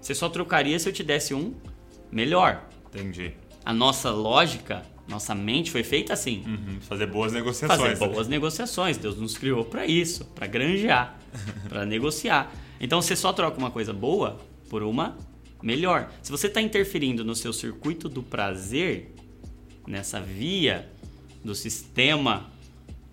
Você 0.00 0.14
só 0.14 0.28
trocaria 0.28 0.78
se 0.78 0.88
eu 0.88 0.92
te 0.92 1.02
desse 1.02 1.34
um 1.34 1.54
melhor. 2.10 2.66
Entendi. 2.86 3.32
A 3.64 3.72
nossa 3.72 4.10
lógica, 4.10 4.82
nossa 5.06 5.34
mente 5.34 5.70
foi 5.70 5.82
feita 5.82 6.12
assim. 6.12 6.42
Uhum. 6.46 6.80
Fazer 6.80 7.06
boas 7.06 7.32
negociações. 7.32 7.80
Fazer 7.80 8.06
né? 8.06 8.12
boas 8.12 8.28
negociações. 8.28 8.96
Deus 8.96 9.16
nos 9.16 9.36
criou 9.36 9.64
para 9.64 9.86
isso, 9.86 10.24
para 10.34 10.46
granjear, 10.46 11.18
para 11.68 11.84
negociar. 11.84 12.52
Então 12.80 13.02
você 13.02 13.14
só 13.14 13.32
troca 13.32 13.58
uma 13.58 13.70
coisa 13.70 13.92
boa 13.92 14.38
por 14.68 14.82
uma 14.82 15.16
melhor. 15.62 16.10
Se 16.22 16.30
você 16.30 16.46
está 16.46 16.60
interferindo 16.60 17.24
no 17.24 17.36
seu 17.36 17.52
circuito 17.52 18.08
do 18.08 18.22
prazer, 18.22 19.14
nessa 19.86 20.20
via 20.20 20.90
do 21.44 21.54
sistema 21.54 22.50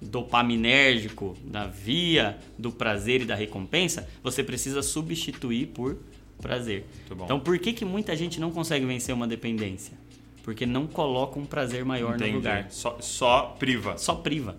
dopaminérgico, 0.02 1.36
da 1.44 1.68
via 1.68 2.38
do 2.58 2.72
prazer 2.72 3.22
e 3.22 3.26
da 3.26 3.36
recompensa, 3.36 4.08
você 4.24 4.44
precisa 4.44 4.82
substituir 4.82 5.68
por 5.68 5.98
prazer. 6.42 6.86
Então 7.12 7.40
por 7.40 7.58
que, 7.60 7.74
que 7.74 7.86
muita 7.86 8.16
gente 8.16 8.40
não 8.40 8.52
consegue 8.52 8.86
vencer 8.86 9.14
uma 9.14 9.28
dependência? 9.28 9.98
Porque 10.44 10.66
não 10.66 10.88
coloca 10.88 11.38
um 11.38 11.46
prazer 11.46 11.84
maior 11.84 12.16
Entendi. 12.16 12.32
no 12.32 12.38
lugar 12.38 12.68
Só, 12.70 12.98
só 13.02 13.56
priva. 13.60 13.98
só 13.98 14.16
priva. 14.16 14.56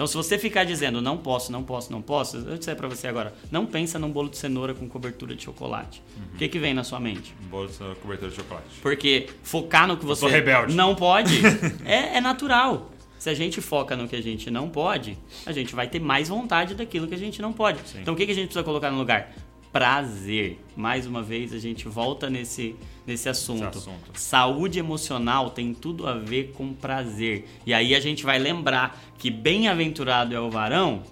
Então, 0.00 0.06
se 0.06 0.16
você 0.16 0.38
ficar 0.38 0.64
dizendo 0.64 1.02
não 1.02 1.18
posso, 1.18 1.52
não 1.52 1.62
posso, 1.62 1.92
não 1.92 2.00
posso, 2.00 2.38
eu 2.38 2.56
disser 2.56 2.74
pra 2.74 2.88
você 2.88 3.06
agora, 3.06 3.34
não 3.50 3.66
pensa 3.66 3.98
num 3.98 4.10
bolo 4.10 4.30
de 4.30 4.38
cenoura 4.38 4.72
com 4.72 4.88
cobertura 4.88 5.36
de 5.36 5.42
chocolate. 5.42 6.02
O 6.32 6.38
que, 6.38 6.48
que 6.48 6.58
vem 6.58 6.72
na 6.72 6.82
sua 6.82 6.98
mente? 6.98 7.34
Um 7.44 7.48
bolo 7.48 7.68
de 7.68 7.76
cobertura 8.00 8.30
de 8.30 8.36
chocolate. 8.36 8.66
Porque 8.80 9.28
focar 9.42 9.86
no 9.86 9.98
que 9.98 10.06
você 10.06 10.42
não 10.70 10.94
pode 10.94 11.42
é, 11.84 12.16
é 12.16 12.20
natural. 12.22 12.90
Se 13.20 13.28
a 13.28 13.34
gente 13.34 13.60
foca 13.60 13.94
no 13.94 14.08
que 14.08 14.16
a 14.16 14.22
gente 14.22 14.50
não 14.50 14.70
pode, 14.70 15.18
a 15.44 15.52
gente 15.52 15.74
vai 15.74 15.86
ter 15.86 16.00
mais 16.00 16.30
vontade 16.30 16.74
daquilo 16.74 17.06
que 17.06 17.14
a 17.14 17.18
gente 17.18 17.42
não 17.42 17.52
pode. 17.52 17.86
Sim. 17.86 17.98
Então, 18.00 18.14
o 18.14 18.16
que, 18.16 18.24
que 18.24 18.32
a 18.32 18.34
gente 18.34 18.46
precisa 18.46 18.64
colocar 18.64 18.90
no 18.90 18.96
lugar? 18.96 19.34
Prazer. 19.70 20.58
Mais 20.74 21.06
uma 21.06 21.22
vez, 21.22 21.52
a 21.52 21.58
gente 21.58 21.86
volta 21.86 22.30
nesse, 22.30 22.74
nesse 23.06 23.28
assunto. 23.28 23.76
Assunto. 23.76 24.10
Saúde 24.14 24.78
emocional 24.78 25.50
tem 25.50 25.74
tudo 25.74 26.06
a 26.06 26.14
ver 26.14 26.52
com 26.56 26.72
prazer. 26.72 27.44
E 27.66 27.74
aí 27.74 27.94
a 27.94 28.00
gente 28.00 28.24
vai 28.24 28.38
lembrar 28.38 28.98
que 29.18 29.30
bem-aventurado 29.30 30.34
é 30.34 30.40
o 30.40 30.50
varão 30.50 31.02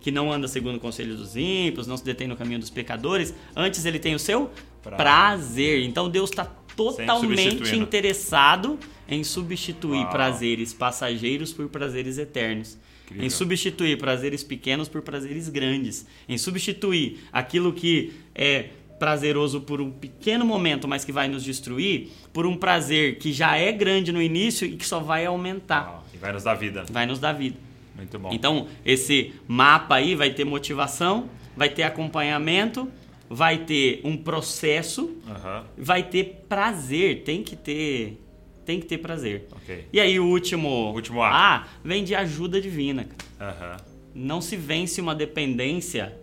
que 0.00 0.10
não 0.10 0.32
anda 0.32 0.48
segundo 0.48 0.76
o 0.76 0.80
conselho 0.80 1.14
dos 1.18 1.36
ímpios, 1.36 1.86
não 1.86 1.98
se 1.98 2.04
detém 2.04 2.26
no 2.26 2.34
caminho 2.34 2.60
dos 2.60 2.70
pecadores, 2.70 3.34
antes 3.54 3.84
ele 3.84 3.98
tem 3.98 4.14
o 4.14 4.18
seu 4.18 4.50
Prazer. 4.82 4.96
prazer. 4.96 5.82
Então 5.82 6.08
Deus 6.08 6.30
está 6.30 6.46
totalmente 6.74 7.76
interessado 7.76 8.78
em 9.08 9.24
substituir 9.24 10.02
Uau. 10.02 10.10
prazeres 10.10 10.72
passageiros 10.72 11.52
por 11.52 11.68
prazeres 11.68 12.18
eternos. 12.18 12.78
Incrível. 13.06 13.26
Em 13.26 13.30
substituir 13.30 13.98
prazeres 13.98 14.44
pequenos 14.44 14.88
por 14.88 15.02
prazeres 15.02 15.48
grandes. 15.48 16.06
Em 16.28 16.36
substituir 16.36 17.20
aquilo 17.32 17.72
que 17.72 18.12
é 18.34 18.70
prazeroso 18.98 19.60
por 19.60 19.80
um 19.80 19.90
pequeno 19.90 20.44
momento, 20.44 20.86
mas 20.88 21.04
que 21.04 21.12
vai 21.12 21.28
nos 21.28 21.44
destruir, 21.44 22.10
por 22.32 22.46
um 22.46 22.56
prazer 22.56 23.18
que 23.18 23.32
já 23.32 23.56
é 23.56 23.72
grande 23.72 24.12
no 24.12 24.20
início 24.20 24.66
e 24.66 24.76
que 24.76 24.84
só 24.86 24.98
vai 25.00 25.24
aumentar. 25.24 26.02
Ah, 26.04 26.10
e 26.12 26.16
vai 26.18 26.32
nos 26.32 26.42
dar 26.42 26.54
vida. 26.54 26.84
Vai 26.90 27.06
nos 27.06 27.18
dar 27.18 27.32
vida. 27.32 27.56
Muito 27.96 28.18
bom. 28.18 28.30
Então, 28.32 28.68
esse 28.84 29.32
mapa 29.46 29.96
aí 29.96 30.14
vai 30.14 30.30
ter 30.30 30.44
motivação, 30.44 31.28
vai 31.56 31.68
ter 31.68 31.82
acompanhamento, 31.82 32.88
vai 33.28 33.58
ter 33.58 34.00
um 34.04 34.16
processo, 34.16 35.16
Aham. 35.28 35.64
vai 35.76 36.02
ter 36.02 36.44
prazer, 36.48 37.22
tem 37.24 37.42
que 37.42 37.56
ter, 37.56 38.18
tem 38.68 38.78
que 38.78 38.84
ter 38.86 38.98
prazer. 38.98 39.46
Ok. 39.50 39.86
E 39.90 39.98
aí 39.98 40.20
o 40.20 40.26
último, 40.26 40.68
O 40.68 40.92
último 40.92 41.22
A. 41.22 41.30
A 41.30 41.64
vem 41.82 42.04
de 42.04 42.14
ajuda 42.14 42.60
divina. 42.60 43.08
Aham. 43.40 43.78
Não 44.14 44.42
se 44.42 44.56
vence 44.56 45.00
uma 45.00 45.14
dependência 45.14 46.14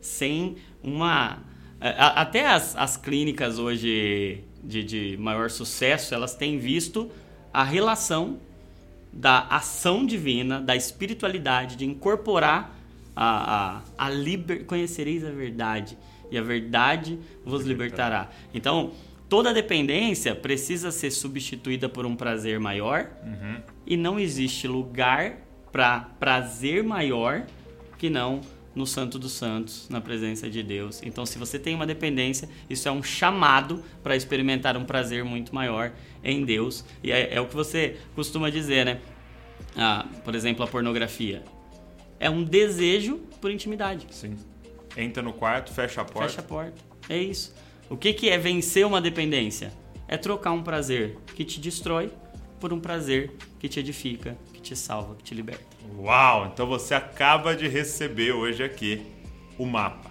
sem 0.00 0.56
uma 0.82 1.38
a- 1.80 2.20
até 2.22 2.48
as, 2.48 2.74
as 2.74 2.96
clínicas 2.96 3.60
hoje 3.60 4.42
de, 4.62 4.82
de 4.82 5.16
maior 5.20 5.48
sucesso, 5.50 6.12
elas 6.14 6.34
têm 6.34 6.58
visto 6.58 7.08
a 7.52 7.62
relação 7.62 8.38
da 9.12 9.42
ação 9.46 10.04
divina, 10.04 10.60
da 10.60 10.74
espiritualidade, 10.74 11.76
de 11.76 11.84
incorporar 11.84 12.76
a, 13.14 13.82
a, 13.98 14.06
a 14.06 14.10
liber... 14.10 14.64
conhecereis 14.64 15.24
a 15.24 15.30
verdade 15.30 15.96
e 16.28 16.36
a 16.36 16.42
verdade 16.42 17.20
vos 17.44 17.64
libertará. 17.64 18.30
Então, 18.52 18.90
toda 19.34 19.52
dependência 19.52 20.32
precisa 20.32 20.92
ser 20.92 21.10
substituída 21.10 21.88
por 21.88 22.06
um 22.06 22.14
prazer 22.14 22.60
maior 22.60 23.10
Uhum. 23.24 23.60
e 23.84 23.96
não 23.96 24.16
existe 24.16 24.68
lugar 24.68 25.38
para 25.72 25.98
prazer 26.20 26.84
maior 26.84 27.44
que 27.98 28.08
não 28.08 28.42
no 28.76 28.86
Santo 28.86 29.18
dos 29.18 29.32
Santos, 29.32 29.88
na 29.88 30.00
presença 30.00 30.48
de 30.48 30.62
Deus. 30.62 31.02
Então, 31.02 31.26
se 31.26 31.36
você 31.36 31.58
tem 31.58 31.74
uma 31.74 31.84
dependência, 31.84 32.48
isso 32.70 32.88
é 32.88 32.92
um 32.92 33.02
chamado 33.02 33.82
para 34.04 34.14
experimentar 34.14 34.76
um 34.76 34.84
prazer 34.84 35.24
muito 35.24 35.52
maior 35.52 35.90
em 36.22 36.44
Deus. 36.44 36.84
E 37.02 37.10
é, 37.10 37.34
é 37.34 37.40
o 37.40 37.46
que 37.48 37.56
você 37.56 37.96
costuma 38.14 38.50
dizer, 38.50 38.86
né? 38.86 39.00
Ah, 39.76 40.06
por 40.24 40.36
exemplo, 40.36 40.64
a 40.64 40.68
pornografia. 40.68 41.42
É 42.20 42.30
um 42.30 42.44
desejo 42.44 43.16
por 43.40 43.50
intimidade. 43.50 44.06
Sim. 44.10 44.36
Entra 44.96 45.24
no 45.24 45.32
quarto, 45.32 45.72
fecha 45.72 46.02
a 46.02 46.04
porta. 46.04 46.28
Fecha 46.28 46.40
a 46.40 46.44
porta. 46.44 46.80
É 47.08 47.20
isso. 47.20 47.52
O 47.88 47.96
que, 47.96 48.12
que 48.14 48.30
é 48.30 48.38
vencer 48.38 48.86
uma 48.86 49.00
dependência? 49.00 49.72
É 50.08 50.16
trocar 50.16 50.52
um 50.52 50.62
prazer 50.62 51.18
que 51.34 51.44
te 51.44 51.60
destrói 51.60 52.10
por 52.58 52.72
um 52.72 52.80
prazer 52.80 53.32
que 53.58 53.68
te 53.68 53.78
edifica, 53.78 54.36
que 54.54 54.60
te 54.60 54.74
salva, 54.74 55.14
que 55.16 55.22
te 55.22 55.34
liberta. 55.34 55.64
Uau! 55.98 56.46
Então 56.46 56.66
você 56.66 56.94
acaba 56.94 57.54
de 57.54 57.68
receber 57.68 58.32
hoje 58.32 58.64
aqui 58.64 59.02
o 59.58 59.66
mapa. 59.66 60.10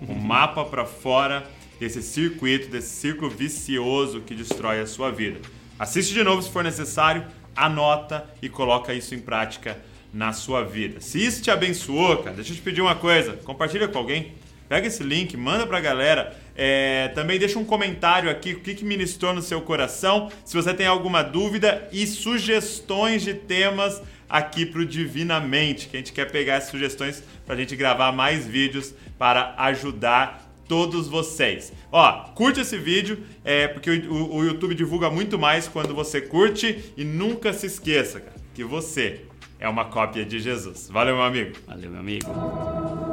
O 0.00 0.12
mapa 0.16 0.64
para 0.64 0.86
fora 0.86 1.46
desse 1.78 2.02
circuito, 2.02 2.68
desse 2.68 2.88
círculo 2.88 3.30
vicioso 3.30 4.22
que 4.22 4.34
destrói 4.34 4.80
a 4.80 4.86
sua 4.86 5.10
vida. 5.10 5.40
Assiste 5.78 6.14
de 6.14 6.24
novo 6.24 6.40
se 6.40 6.50
for 6.50 6.64
necessário, 6.64 7.26
anota 7.54 8.26
e 8.40 8.48
coloca 8.48 8.94
isso 8.94 9.14
em 9.14 9.20
prática 9.20 9.78
na 10.12 10.32
sua 10.32 10.62
vida. 10.62 11.00
Se 11.00 11.24
isso 11.24 11.42
te 11.42 11.50
abençoou, 11.50 12.18
cara, 12.18 12.36
deixa 12.36 12.52
eu 12.52 12.56
te 12.56 12.62
pedir 12.62 12.80
uma 12.80 12.94
coisa, 12.94 13.34
compartilha 13.44 13.88
com 13.88 13.98
alguém. 13.98 14.32
Pega 14.72 14.86
esse 14.86 15.02
link, 15.02 15.36
manda 15.36 15.66
pra 15.66 15.80
galera. 15.80 16.34
É, 16.56 17.08
também 17.08 17.38
deixa 17.38 17.58
um 17.58 17.64
comentário 17.64 18.30
aqui, 18.30 18.54
o 18.54 18.60
que, 18.60 18.74
que 18.74 18.86
ministrou 18.86 19.34
no 19.34 19.42
seu 19.42 19.60
coração. 19.60 20.30
Se 20.46 20.54
você 20.56 20.72
tem 20.72 20.86
alguma 20.86 21.22
dúvida 21.22 21.86
e 21.92 22.06
sugestões 22.06 23.20
de 23.20 23.34
temas 23.34 24.00
aqui 24.26 24.64
pro 24.64 24.86
Divinamente, 24.86 25.88
que 25.88 25.96
a 25.98 26.00
gente 26.00 26.14
quer 26.14 26.30
pegar 26.30 26.54
essas 26.54 26.70
sugestões 26.70 27.22
pra 27.44 27.54
gente 27.54 27.76
gravar 27.76 28.12
mais 28.12 28.46
vídeos 28.46 28.94
para 29.18 29.54
ajudar 29.58 30.50
todos 30.66 31.06
vocês. 31.06 31.70
Ó, 31.92 32.30
curte 32.34 32.60
esse 32.60 32.78
vídeo, 32.78 33.18
é, 33.44 33.68
porque 33.68 33.90
o, 33.90 34.36
o 34.36 34.42
YouTube 34.42 34.74
divulga 34.74 35.10
muito 35.10 35.38
mais 35.38 35.68
quando 35.68 35.94
você 35.94 36.18
curte 36.18 36.82
e 36.96 37.04
nunca 37.04 37.52
se 37.52 37.66
esqueça, 37.66 38.20
cara, 38.20 38.36
que 38.54 38.64
você 38.64 39.20
é 39.60 39.68
uma 39.68 39.84
cópia 39.84 40.24
de 40.24 40.40
Jesus. 40.40 40.88
Valeu, 40.90 41.16
meu 41.16 41.24
amigo. 41.24 41.58
Valeu, 41.66 41.90
meu 41.90 42.00
amigo. 42.00 43.11